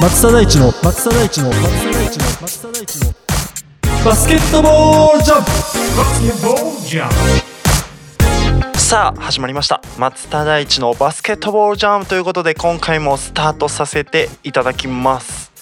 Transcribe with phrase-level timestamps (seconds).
[0.00, 3.12] 松田大地の松田大地の松田大地の松田大地の
[4.04, 5.50] バスケットボールジャンプ
[8.88, 9.82] さあ始まりました。
[9.98, 15.52] 松田大地のバスケットボールジャンプということで今回もスタートさせていただきます。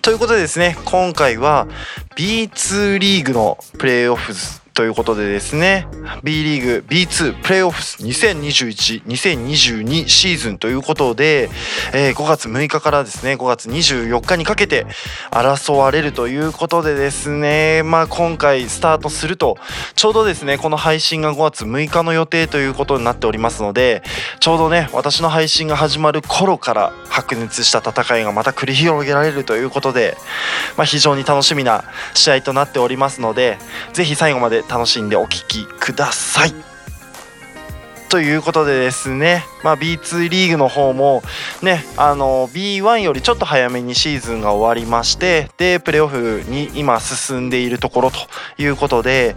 [0.00, 1.68] ということでですね今回は
[2.16, 5.88] B2 リーグのプレーオフズということでですね
[6.22, 11.48] B リーグ B2 プレーオフス2021-2022シーズンということで、
[11.94, 14.86] えー5月6日からですね5月24日にかけて
[15.30, 19.56] 争われるということでですねまあ今回スタートすると
[19.94, 24.02] ちょうどですねこの配信が5月6日の予定ということになっておりますので
[24.40, 30.16] ちょうどね私の配信が始まる頃から白熱した戦いがまた繰り広げられるということで、
[30.76, 33.58] まあ、非常に楽しみな試合となっておりますので
[33.92, 36.54] ぜひ最後まで楽しんでお聴きください。
[38.08, 41.24] ということでですね、まあ、B2 リーグの方も
[41.60, 48.18] ねあの B1 よりちょっと早めにシーズンが終わりましてでプレーオフに今進んでいるところと
[48.62, 49.34] いうことで、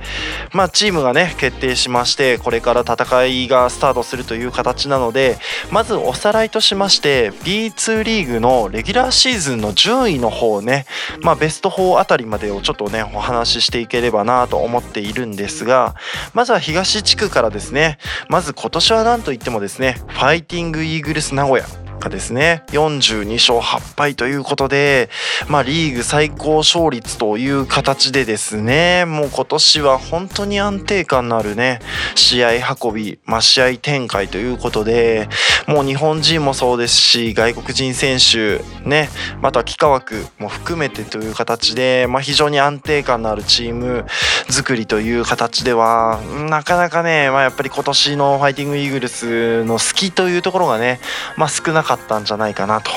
[0.54, 5.40] まあ、チームがね決定しましてこれから戦いがスタートするという形なので
[5.72, 10.86] まずおさらいとしまして B2 リーグのレギュラーシーズンの順位の方ね、
[11.22, 15.96] まあ、ベスト4あたりまでをちょっとねお話ししていければなと思っているんですが
[16.36, 17.98] まずは東地区からですね。
[18.30, 21.79] まず今年は何といってもですねァイティングイーグルス名古屋。
[22.00, 22.64] がですね。
[22.72, 25.10] 42勝8敗ということで、
[25.48, 31.80] まあ、リーグ最高勝率という形でですねもう今年は本当に安定感のあるね
[32.16, 35.30] 試合運び、まあ、試合展開ということで
[35.68, 39.10] もう日本人もそうですし外国人選手ね
[39.42, 44.06] また幾何枠も含めてという形で、まあ、非常に安定感のあるチーム
[44.50, 51.00] 作りという形ではなかなかね、まあ、やっぱり今年のファイティングイーグルスの好きというところがね、
[51.38, 52.92] まあ、少なかったかったんじゃないかなと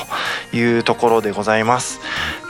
[0.55, 1.99] いうところでございます。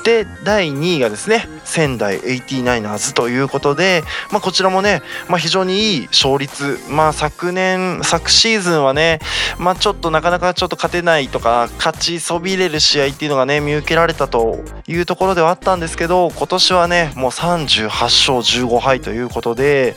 [0.04, 9.20] で第2位がですね仙台 89ers ということで、まあ、こちらもね、まあ、非常にいい勝率、まあ、昨年昨シーズンはね、
[9.58, 19.96] まあ、ちょっとなかなかちょっと勝てないとか勝ちそびれる試合っていうのがね見受けられたというところではあったんですけど今年はねもう38勝15敗ということで、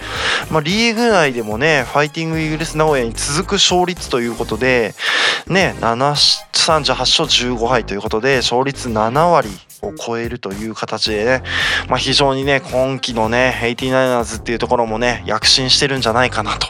[0.50, 4.94] まあ、リーグ内でもねファイティングイーグルス名古屋に続く勝率ということで
[5.48, 9.48] ね7 38勝15敗ということで勝率7割
[9.82, 11.42] を超えるという形でね、
[11.88, 16.68] まあ、非常にね今季のね 89ers っていうところもね躍進してるんじゃないかなと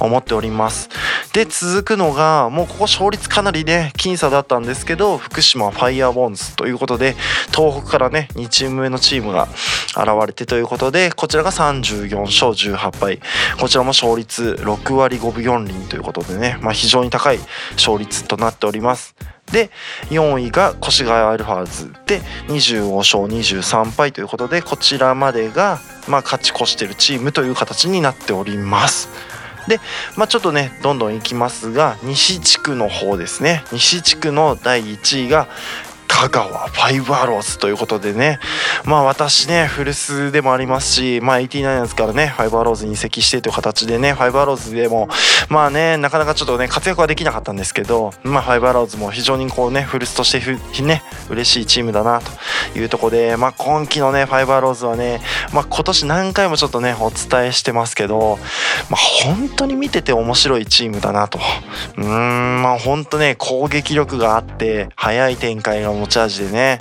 [0.00, 0.88] 思っております。
[1.32, 7.14] で続くのがもうここ勝率かなりね僅差だったんですけど福島ファイヤーボンズということで
[7.54, 9.48] 東北からね2チーム目のチームが
[9.96, 13.20] 現れてということでこちらが34勝18敗。
[13.58, 17.38] こちらも勝率6割5分4厘ということでね、まあ、非常に高い
[17.72, 19.14] 勝率となっております。
[19.52, 19.70] で
[20.10, 29.08] 4位が越谷アルファーズで25勝23敗ということでこちらまでが、まあ、勝ち越してるチームという形になっております。
[29.68, 29.80] で、
[30.16, 35.48] まあ、ちょっとねどんどんいきますが西地区の方ですね西地区の第1位が
[36.16, 38.40] 香川ファイブアローズということでね。
[38.86, 45.08] まあ私ね古巣でもありますしまあ 89ers からねファイブアローズに移籍してという形でねファイブアローズでも
[45.50, 52.22] まあねなかなかちょっとね活躍はできなかったんですけどまあファイブアローズも非常にこうね古巣としてふね嬉しいチームだな
[52.72, 55.20] というとこでまあ今季のねファイブアローズはね
[55.52, 58.38] まあ今年何回もちょっとねお伝えしてますけど
[58.88, 61.38] まあ本当に見てて面白いチームだなと。
[61.98, 66.78] うーんまあ本当ね攻撃力があって速い展開が持ち味でね。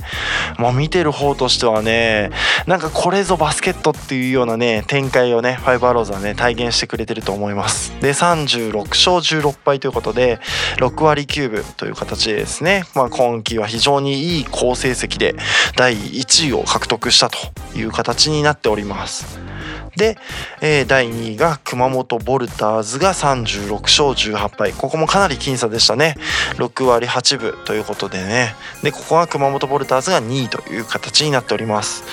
[0.57, 2.29] もう見てる方としてはね
[2.67, 7.91] なんかこれぞバスケットっていうようなね展開をねファイブアローズはね体現してくれてると思います。
[8.01, 10.39] で36勝16敗ということで
[10.77, 15.35] 6割9分という形でですね、まあ、今季は非常にいい好成績で
[15.75, 17.37] 第1位を獲得したと
[17.75, 19.39] いう形になっております。
[19.97, 20.17] で、
[20.61, 24.73] えー第2位が熊本ボルターズが36勝18敗。
[24.73, 26.15] ここもかなり僅差でしたね。
[26.57, 28.55] 6割8分ということでね。
[28.83, 32.03] でここは熊本ボルターズが2位という形になっております。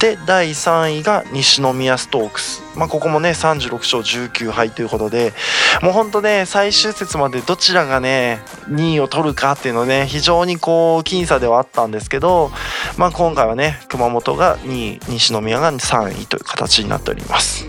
[0.00, 2.62] で第3位が西宮ストークス。
[2.76, 5.32] まあここもね36勝19敗ということで
[5.82, 12.50] もうほんとね最終節までどちらがね2位を取るかっていうのね非常にこう僅差ではあったんですけど
[12.96, 17.66] まあ今回はね熊本が2位西宮が3位という形になっております、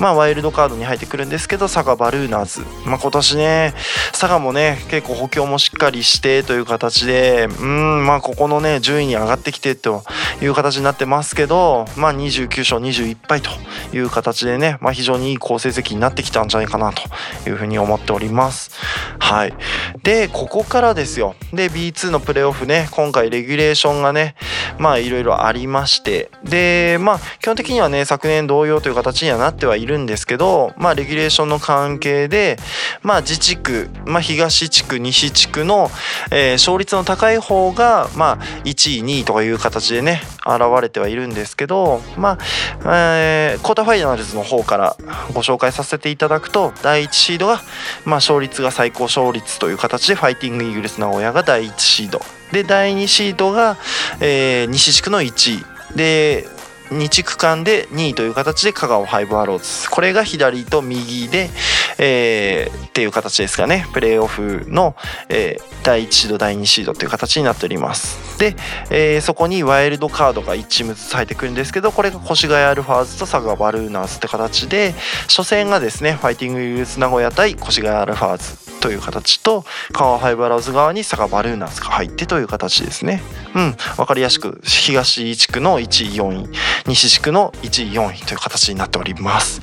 [0.00, 3.74] まあ、ワイルドカードに入ってくるんですけど佐賀バルーナーズ、まあ、今年ね
[4.12, 10.02] 佐賀もね結構補強もしっかりしてという形でうんまあここのね順位に上がってきてと
[10.42, 13.50] いう形になってますけど、まあ、29勝21敗と
[13.96, 17.02] いう形でね、まあ、非常にいい好成績になってきたんじゃないかなと
[17.48, 18.70] いうふうに思っております。
[19.18, 19.54] はい、
[20.02, 21.34] でここからですよ。
[21.52, 24.34] で B2 のプレーオフね今回レギュレーションがね
[24.78, 26.30] まあいろいろありまして。
[26.44, 32.56] でまあ基本的にはね昨年同様という形にはなってはいるんですけどまあレギュレーションの関係で
[33.02, 35.90] まあ自地区、まあ、東地区西地区の、
[36.30, 42.38] えー勝率の高い方がまあ1位2位とかいう形でね現れてはいるんですけどま
[42.84, 44.96] あ、えー、クォーターファイナルズの方から
[45.32, 47.60] ご紹介させていただくと第1シードが、
[48.04, 52.20] まあ、勝率が最高勝率という形でファイティングイーグルス名古屋が第1シード。
[52.52, 53.76] で第2シードが、
[54.20, 55.96] えー西地区の1位。
[55.96, 56.46] で
[56.90, 59.90] 2地区間で2位という形で香川ファイブアローズ。
[59.90, 61.50] これが左と右で、
[61.98, 63.86] えーっていう形ですかね。
[63.92, 64.96] プレーオフの、
[65.28, 68.38] えー第1シード第2シードという形になっております。
[68.38, 68.56] で、
[68.90, 74.94] えーそこにワイルドカードが1チームずつ入ってくるんですけどこれが越谷アルファーズと佐賀バルーナーズって形で
[75.28, 83.22] 初戦がですねファイティングイース名古屋対越谷アルファーズという形と香川ファイブアローズ側に佐賀バルーナーズが入ってという形ですね。
[83.54, 83.72] うん。
[83.96, 86.48] 分かりやすく東地区の1位4位
[86.86, 89.60] 西地区の1位4位という形になっております。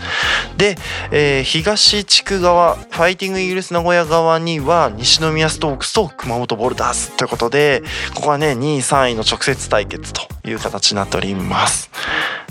[0.58, 0.78] で、
[1.12, 7.84] えー東地区側ファイティングイギリス名古屋側には西宮ストークスと熊本ボルダーズということで
[8.14, 11.90] ここはね2位3位の直接対決という形になっております。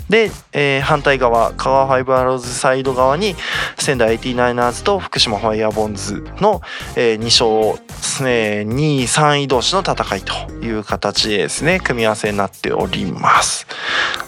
[0.09, 3.35] で、えー反対側川ファイブアローズサイド側に
[3.77, 6.61] 仙台 89ers と福島ファイヤーボンズの、
[6.95, 7.81] え2勝、
[8.29, 11.79] えー2位3位同士の戦いという形でですね。
[11.79, 13.67] 組み合わせになっております。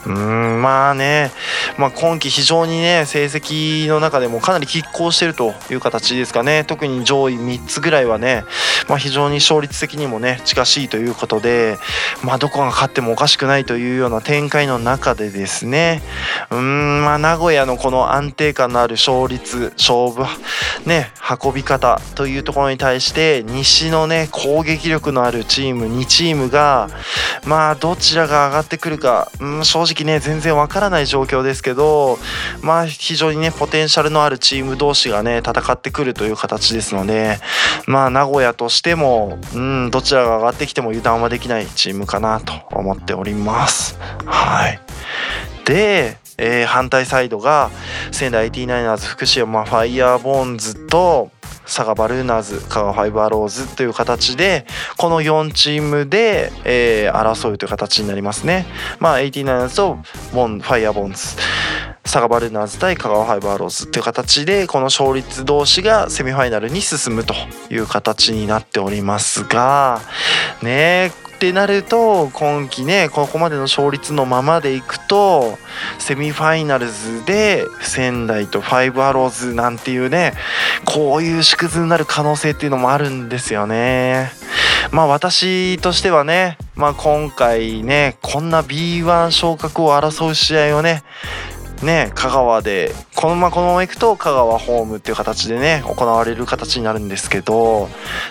[0.05, 1.31] うんまあね、
[1.77, 6.63] まあ、今季非常にね成績の中でもかなり拮抗してるという形ですかね。
[6.63, 8.43] 特に上位3つぐらいはね、
[8.87, 11.77] まあ、非常に勝率的にもね近しいということで、
[12.23, 16.01] まあ、どこが勝ってもおかしくないというような展開の中でですねね
[16.49, 20.23] うーんまあ名古屋のこの安定感のある勝率勝負
[20.85, 21.11] ね
[21.43, 26.89] 運び方というところに対して西のね攻撃力のあるチーム2チームが
[27.45, 32.17] まあどちらが上がってくるか、うん、正直ね全然わからない状況ですけど
[32.61, 37.37] まあ非常にねポテンシャルのあるチーム同士がね戦ってくるという形ですので
[37.85, 43.97] まあ名古屋としても、うん、どちらが上がってきても油断はできないチームかなと思っております。
[44.25, 44.79] はい
[45.67, 47.69] で、えー反対サイドが
[48.11, 51.29] 仙台 89ers 福島ファイヤーボーンズと
[51.65, 54.65] 佐賀バルーナーズ香川ファイブアローズという形で
[54.97, 58.65] この4チームで、えー争うという形になりますね。
[58.99, 59.97] まあ 89ers と
[60.33, 61.35] ボンファイヤーボーンズ
[62.03, 67.33] 佐賀バルーナーズ対香川ファイブアローズという形でこの勝率同士がセミファイナルに進むと
[67.69, 69.99] いう形になっておりますが
[70.63, 75.59] ねってなると今季ねここまでの勝率のままでいくと
[75.99, 80.33] セミファイナルズで仙台とファイブアローズなんていうね
[80.83, 84.31] こういう縮図になる可能性っていうのもあるんですよね。
[84.91, 91.03] まあ私としてはね、まあ、今回ねこんな B1 昇格を争う試合をね
[91.83, 97.89] ね香川でこのままこのまま行くと香川ホームっていう形でね行われる形になるんですけど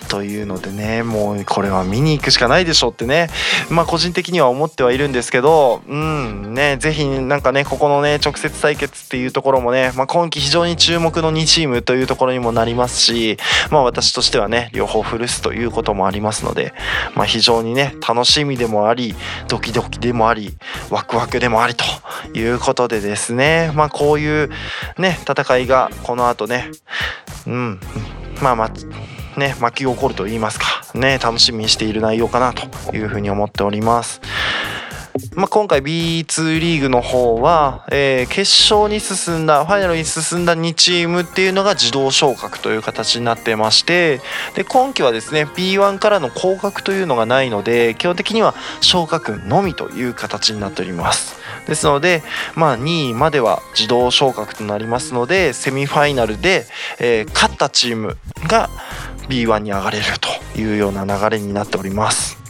[0.09, 3.29] というのでねもうこれは見に行くしかないでしょってね
[3.71, 13.39] まあ個人的には思ってはいるんですけどうんねぜひなんかねここのね直接対決っていうところもね、まあ、今季非常に注目の2チームというところにもなりますし
[13.71, 16.73] まあ私としてはね両方古すということもありますので
[17.15, 19.15] まあ非常にね楽しみでもあり
[19.49, 20.57] ドキドキでもあり
[20.91, 21.85] ワクワクでもありと
[22.35, 24.51] いうことでですねまあこういう
[24.99, 26.71] ね戦いがこの後ね
[27.47, 27.81] うん
[28.43, 34.21] まあまあね巻き起こると言いますかね楽しみにしている内容かなというふうに思っております。
[35.35, 38.41] まあ、今回 B2 リーグの方は、えー決
[38.73, 44.21] 勝に進んだファイナルに進んだ2チームっていうのが自動昇格という形になってまして
[44.55, 51.37] で今季はですね B1 からの降格というのがないので基本的には昇格のみという形になっております。
[51.67, 52.23] ですので、
[52.55, 56.67] まあ、2位までは自動昇格となりますのでセミファイナルで、
[56.99, 58.17] えー勝ったチーム
[58.49, 58.69] が
[59.29, 62.46] B1 に上がれるというような流れになっております。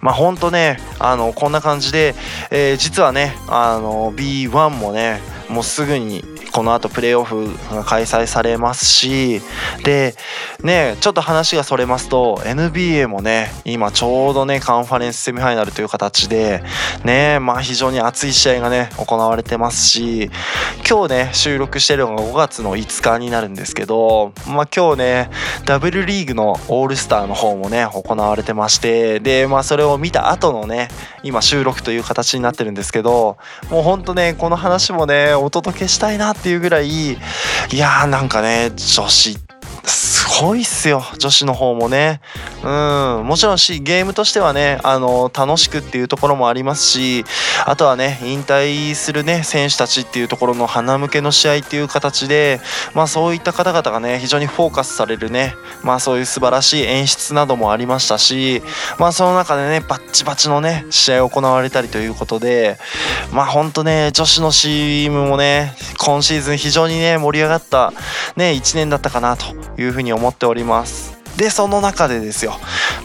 [0.00, 2.14] まあほんとねあのこんな感じで、
[2.50, 6.22] えー実はねあの B1 もねもうすぐに
[6.56, 9.42] この後プレーオフが開催されますし
[9.84, 10.14] で
[10.62, 16.62] ねちょっと話がそれますと NBA もね今ちょうどねカンファレンスセミファイナルという形で
[17.04, 20.30] ねまあ非常に熱い試合がね行われてますし
[20.88, 25.30] 今日ね収録してるのが5月の5日になるんですけどまあ今日ね
[25.66, 30.88] ダブルリーグのオールスターの方もね行われてましてでまあそれを見た後のね
[31.22, 33.36] 今収録という形になってるんですけど
[33.68, 37.16] もうほんとねこの話もねお届けしたいなってていうぐらいい
[37.72, 39.45] やーなんかね女子す
[40.40, 42.20] ごいっすよ女子の方もね。
[42.62, 47.24] うんもちろんしゲームとしてはねあの楽しくっていうところもありますし
[47.64, 52.60] あとはね引退するね選手たちっていうところの花向けの試合っていう形で
[52.94, 58.62] まあそういった方々がね非常にフォーカスされるねまあそういう素晴らしい演出などもありましたし
[58.98, 62.78] まあその中でねバッチバチのね試合行われたりということで
[63.32, 67.92] まあほんとね女子のチームもね今シーズン非常にね盛り上がった
[68.34, 70.25] ね1年だったかなというふうに思います。
[70.26, 71.14] 思っております。
[71.36, 72.54] でその中でですよ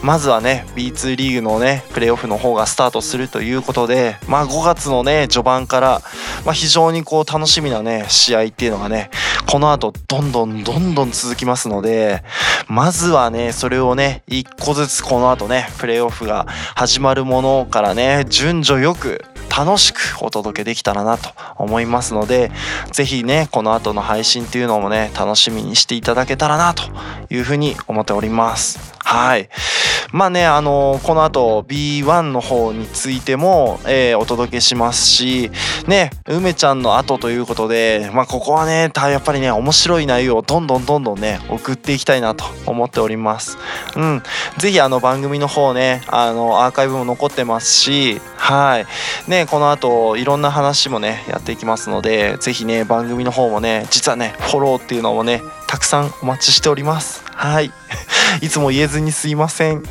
[0.02, 6.00] まずはね B2 リーグのねプレーオフの方がスタートするということでまあ5月のね序盤から、
[6.46, 9.10] まあ、非常にこう楽しみなね試合っていうのがね
[9.46, 12.24] この後どんどんどんどん続きますので
[12.68, 19.22] まずはねそれをね一個ずつこの後ねプレーオフが始まるものからね順序よく
[19.56, 22.50] 楽しくお届けできたらなと思いますので
[22.90, 26.82] 是非ねこの後の配信っていうのもね楽しみにしていただけたらなと
[27.28, 28.94] いうふうに思っております。
[28.98, 29.50] はい
[30.12, 35.50] まあねあのこの後 B1 の方についても、えーお届けしますし
[35.88, 43.58] ね梅ちゃんの後ということでまあここはねやっぱりね面白い内容をどんどんどんどんね送っていきたいなと思っております。
[43.96, 44.22] うん、
[44.58, 48.86] ぜひあの番組の方ねあのアーカイブも残ってますしはい。
[49.28, 57.24] ねこの後いろんな話もねやっていきますのでぜひね番組の方もね実はねフォローっていうのもねたくさんお待ちしております。
[57.24, 57.72] はい。
[58.40, 59.82] いつも言えずにすいません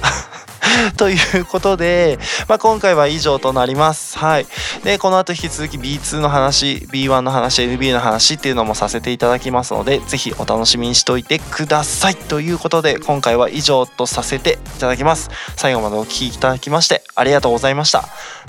[0.98, 4.18] ということで、まあ、今回は以上となります。
[4.18, 4.48] はい。
[4.84, 12.16] で、この後引き続き B2 の話、B1 の話、NBA の話っていうのもさせていただきますので、ぜひお楽しみにしておいてください。
[12.16, 15.30] ということで、今回は以上とさせていただきます。
[15.56, 18.06] 最後までお聴きいただきまして、ありがとうございました。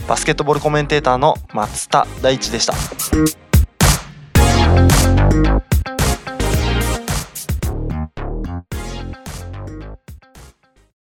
[0.06, 2.74] バスケットボールコメンテーターの松田大地でした。